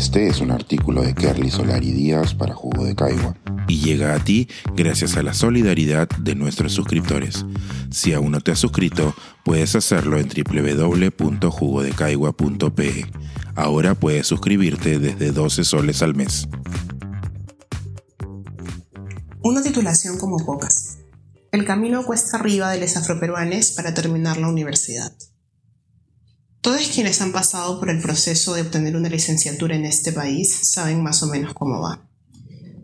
[0.00, 3.36] Este es un artículo de Kerly Solari Díaz para Jugo de Caigua
[3.68, 7.44] y llega a ti gracias a la solidaridad de nuestros suscriptores.
[7.90, 13.12] Si aún no te has suscrito, puedes hacerlo en www.jugodecaigua.pe.
[13.54, 16.48] Ahora puedes suscribirte desde 12 soles al mes.
[19.42, 21.00] Una titulación como pocas.
[21.52, 25.12] El camino cuesta arriba de los afroperuanes para terminar la universidad.
[26.60, 31.02] Todos quienes han pasado por el proceso de obtener una licenciatura en este país saben
[31.02, 32.10] más o menos cómo va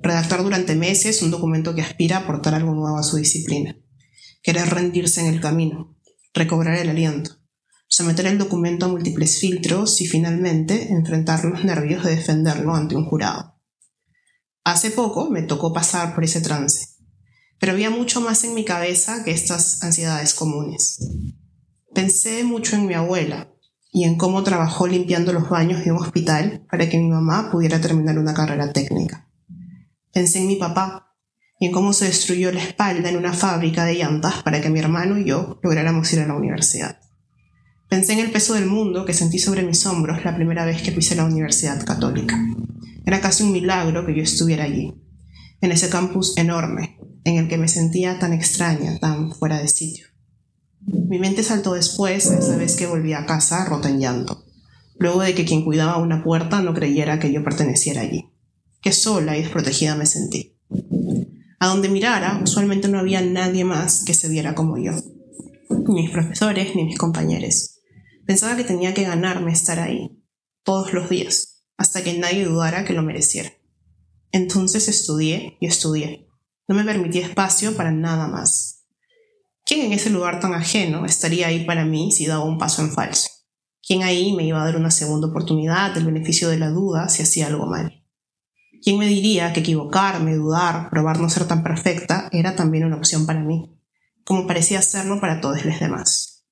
[0.06, 3.76] redactar durante meses un documento que aspira a aportar algo nuevo a su disciplina,
[4.42, 5.96] querer rendirse en el camino,
[6.32, 7.32] recobrar el aliento,
[7.88, 13.06] someter el documento a múltiples filtros y finalmente enfrentar los nervios de defenderlo ante un
[13.06, 13.54] jurado.
[14.64, 16.86] Hace poco me tocó pasar por ese trance,
[17.58, 20.98] pero había mucho más en mi cabeza que estas ansiedades comunes.
[21.94, 23.52] Pensé mucho en mi abuela
[23.96, 27.80] y en cómo trabajó limpiando los baños de un hospital para que mi mamá pudiera
[27.80, 29.26] terminar una carrera técnica.
[30.12, 31.14] Pensé en mi papá
[31.58, 34.80] y en cómo se destruyó la espalda en una fábrica de llantas para que mi
[34.80, 37.00] hermano y yo lográramos ir a la universidad.
[37.88, 40.92] Pensé en el peso del mundo que sentí sobre mis hombros la primera vez que
[40.92, 42.38] pisé la Universidad Católica.
[43.06, 44.92] Era casi un milagro que yo estuviera allí,
[45.62, 50.08] en ese campus enorme, en el que me sentía tan extraña, tan fuera de sitio.
[50.86, 54.44] Mi mente saltó después, esa vez que volví a casa rota en llanto,
[54.98, 58.30] luego de que quien cuidaba una puerta no creyera que yo perteneciera allí
[58.86, 60.56] que sola y desprotegida me sentí.
[61.58, 64.92] A donde mirara, usualmente no había nadie más que se viera como yo.
[65.88, 67.80] Ni mis profesores, ni mis compañeros.
[68.26, 70.22] Pensaba que tenía que ganarme estar ahí,
[70.62, 73.50] todos los días, hasta que nadie dudara que lo mereciera.
[74.30, 76.28] Entonces estudié y estudié.
[76.68, 78.65] No me permití espacio para nada más.
[79.68, 82.92] ¿Quién en ese lugar tan ajeno estaría ahí para mí si daba un paso en
[82.92, 83.28] falso?
[83.84, 87.24] ¿Quién ahí me iba a dar una segunda oportunidad, el beneficio de la duda, si
[87.24, 88.04] hacía algo mal?
[88.80, 93.26] ¿Quién me diría que equivocarme, dudar, probar no ser tan perfecta era también una opción
[93.26, 93.76] para mí,
[94.22, 96.46] como parecía serlo para todos los demás?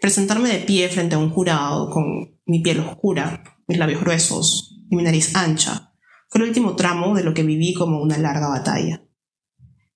[0.00, 4.96] Presentarme de pie frente a un jurado con mi piel oscura, mis labios gruesos y
[4.96, 5.92] mi nariz ancha
[6.28, 9.07] fue el último tramo de lo que viví como una larga batalla.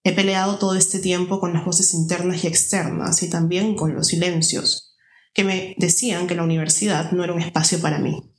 [0.05, 4.09] He peleado todo este tiempo con las voces internas y externas y también con los
[4.09, 4.97] silencios,
[5.33, 8.33] que me decían que la universidad no era un espacio para mí,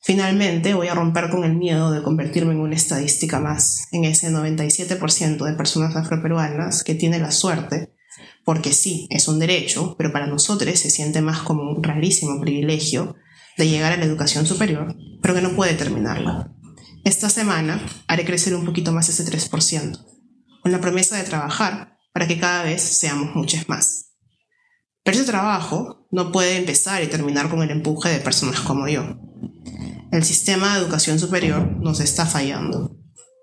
[0.00, 4.30] Finalmente, voy a romper con el miedo de convertirme en una estadística más, en ese
[4.30, 7.94] 97% de personas afroperuanas que tiene la suerte,
[8.44, 13.16] porque sí, es un derecho, pero para nosotros se siente más como un rarísimo privilegio
[13.56, 16.54] de llegar a la educación superior, pero que no puede terminarla.
[17.04, 20.04] Esta semana haré crecer un poquito más ese 3%,
[20.68, 24.12] con la promesa de trabajar para que cada vez seamos muchos más.
[25.02, 29.18] Pero ese trabajo no puede empezar y terminar con el empuje de personas como yo
[30.10, 32.96] el sistema de educación superior nos está fallando.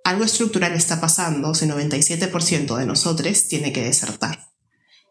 [0.03, 4.49] Algo estructural está pasando si 97% de nosotros tiene que desertar.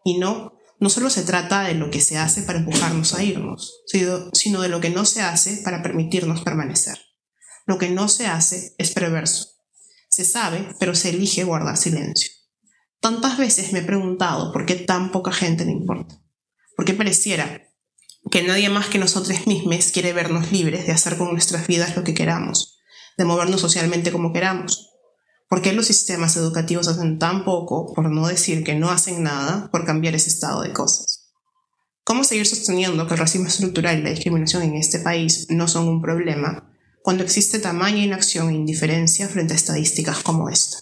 [0.03, 3.83] Y no, no solo se trata de lo que se hace para empujarnos a irnos,
[4.33, 6.99] sino de lo que no se hace para permitirnos permanecer.
[7.65, 9.54] Lo que no se hace es perverso.
[10.15, 12.31] Se sabe, pero se elige guardar silencio.
[13.01, 16.23] Tantas veces me he preguntado por qué tan poca gente le importa.
[16.77, 17.67] ¿Por qué pareciera
[18.31, 22.05] que nadie más que nosotros mismos quiere vernos libres de hacer con nuestras vidas lo
[22.05, 22.79] que queramos,
[23.17, 24.89] de movernos socialmente como queramos.
[25.49, 29.69] ¿Por qué los sistemas educativos hacen tan poco, por no decir que no hacen nada,
[29.69, 31.33] por cambiar ese estado de cosas?
[32.05, 35.89] ¿Cómo seguir sosteniendo que el racismo estructural y la discriminación en este país no son
[35.89, 36.71] un problema
[37.05, 40.79] cuando existe tamaña inacción e indiferencia frente a estadísticas como esta?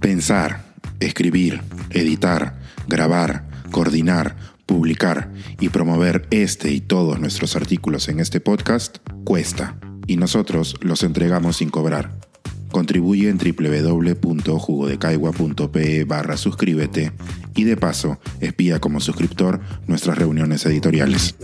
[0.00, 2.58] Pensar, escribir, editar,
[2.88, 4.34] grabar, coordinar,
[4.66, 9.78] publicar y promover este y todos nuestros artículos en este podcast cuesta
[10.08, 12.18] y nosotros los entregamos sin cobrar.
[12.72, 17.12] Contribuye en www.jugodecaigua.pe barra suscríbete
[17.54, 21.36] y de paso espía como suscriptor nuestras reuniones editoriales.